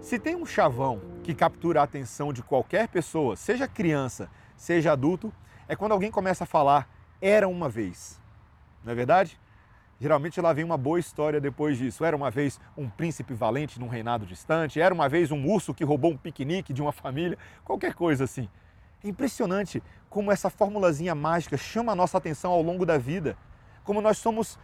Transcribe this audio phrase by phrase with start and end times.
[0.00, 5.32] Se tem um chavão que captura a atenção de qualquer pessoa, seja criança, seja adulto,
[5.68, 6.88] é quando alguém começa a falar
[7.20, 8.18] era uma vez.
[8.82, 9.38] Não é verdade?
[10.00, 12.02] Geralmente lá vem uma boa história depois disso.
[12.02, 15.84] Era uma vez um príncipe valente num reinado distante, era uma vez um urso que
[15.84, 18.48] roubou um piquenique de uma família, qualquer coisa assim.
[19.04, 23.36] É impressionante como essa formulazinha mágica chama a nossa atenção ao longo da vida,
[23.84, 24.58] como nós somos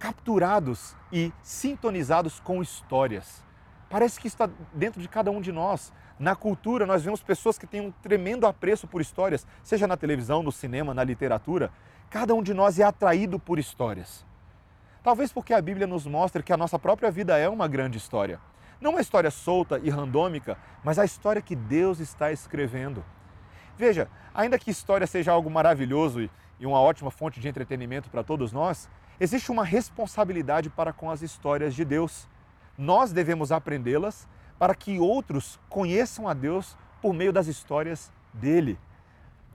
[0.00, 3.47] capturados e sintonizados com histórias.
[3.88, 5.92] Parece que está dentro de cada um de nós.
[6.18, 10.42] Na cultura, nós vemos pessoas que têm um tremendo apreço por histórias, seja na televisão,
[10.42, 11.70] no cinema, na literatura.
[12.10, 14.26] Cada um de nós é atraído por histórias.
[15.02, 18.40] Talvez porque a Bíblia nos mostra que a nossa própria vida é uma grande história.
[18.80, 23.04] Não uma história solta e randômica, mas a história que Deus está escrevendo.
[23.76, 26.28] Veja, ainda que história seja algo maravilhoso
[26.60, 28.88] e uma ótima fonte de entretenimento para todos nós,
[29.20, 32.28] existe uma responsabilidade para com as histórias de Deus.
[32.78, 38.78] Nós devemos aprendê-las para que outros conheçam a Deus por meio das histórias dele.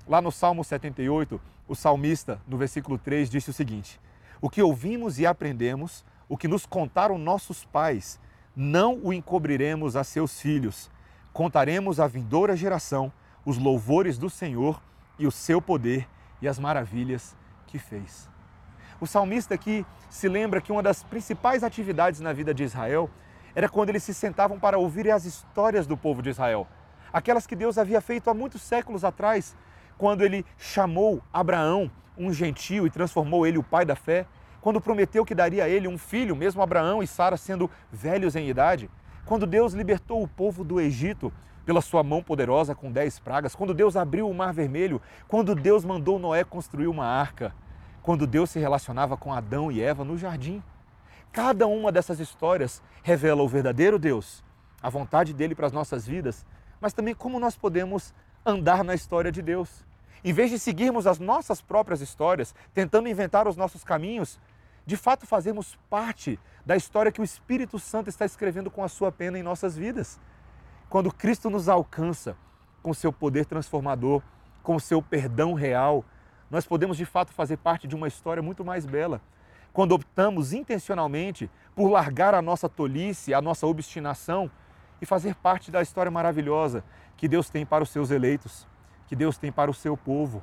[0.06, 4.00] Lá no Salmo 78, o salmista, no versículo 3, disse o seguinte:
[4.42, 8.20] O que ouvimos e aprendemos, o que nos contaram nossos pais,
[8.54, 10.92] não o encobriremos a seus filhos.
[11.32, 13.12] Contaremos à vindoura geração
[13.46, 14.82] os louvores do Senhor
[15.18, 16.08] e o seu poder
[16.42, 17.36] e as maravilhas
[17.68, 18.33] que fez.
[19.00, 23.10] O salmista aqui se lembra que uma das principais atividades na vida de Israel
[23.56, 26.68] era quando eles se sentavam para ouvir as histórias do povo de Israel,
[27.12, 29.56] aquelas que Deus havia feito há muitos séculos atrás,
[29.98, 34.26] quando ele chamou Abraão, um gentio, e transformou ele o pai da fé,
[34.62, 38.48] quando prometeu que daria a ele um filho, mesmo Abraão e Sara sendo velhos em
[38.48, 38.90] idade,
[39.26, 41.32] quando Deus libertou o povo do Egito
[41.66, 45.86] pela sua mão poderosa com dez pragas, quando Deus abriu o mar vermelho, quando Deus
[45.86, 47.54] mandou Noé construir uma arca,
[48.04, 50.62] quando Deus se relacionava com Adão e Eva no jardim.
[51.32, 54.44] Cada uma dessas histórias revela o verdadeiro Deus,
[54.82, 56.46] a vontade dele para as nossas vidas,
[56.80, 58.14] mas também como nós podemos
[58.46, 59.86] andar na história de Deus.
[60.24, 64.40] Em vez de seguirmos as nossas próprias histórias, tentando inventar os nossos caminhos,
[64.86, 69.12] de fato fazemos parte da história que o Espírito Santo está escrevendo com a sua
[69.12, 70.20] pena em nossas vidas.
[70.90, 72.36] Quando Cristo nos alcança
[72.82, 74.22] com seu poder transformador,
[74.62, 76.06] com seu perdão real,
[76.54, 79.20] nós podemos de fato fazer parte de uma história muito mais bela.
[79.74, 84.50] Quando optamos intencionalmente por largar a nossa tolice, a nossa obstinação
[85.02, 86.82] e fazer parte da história maravilhosa
[87.18, 88.66] que Deus tem para os seus eleitos,
[89.08, 90.42] que Deus tem para o seu povo.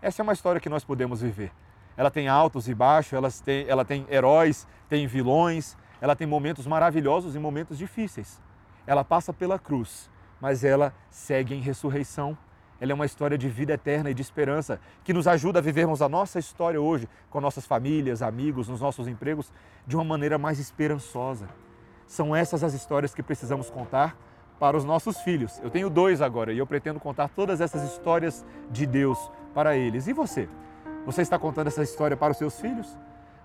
[0.00, 1.50] Essa é uma história que nós podemos viver.
[1.96, 6.64] Ela tem altos e baixos, ela tem, ela tem heróis, tem vilões, ela tem momentos
[6.64, 8.40] maravilhosos e momentos difíceis
[8.88, 10.10] ela passa pela cruz,
[10.40, 12.36] mas ela segue em ressurreição.
[12.80, 16.00] Ela é uma história de vida eterna e de esperança que nos ajuda a vivermos
[16.00, 19.52] a nossa história hoje com nossas famílias, amigos, nos nossos empregos
[19.86, 21.48] de uma maneira mais esperançosa.
[22.06, 24.16] São essas as histórias que precisamos contar
[24.58, 25.58] para os nossos filhos.
[25.62, 30.06] Eu tenho dois agora e eu pretendo contar todas essas histórias de Deus para eles.
[30.06, 30.48] E você?
[31.04, 32.96] Você está contando essa história para os seus filhos?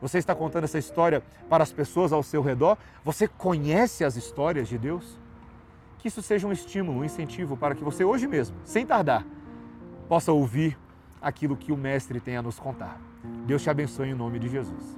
[0.01, 2.77] Você está contando essa história para as pessoas ao seu redor?
[3.03, 5.17] Você conhece as histórias de Deus?
[6.03, 9.25] Que isso seja um estímulo, um incentivo para que você hoje mesmo, sem tardar,
[10.09, 10.77] possa ouvir
[11.21, 12.99] aquilo que o Mestre tem a nos contar.
[13.47, 14.97] Deus te abençoe em nome de Jesus.